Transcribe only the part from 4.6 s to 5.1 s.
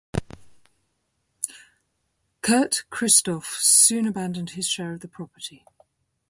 share of the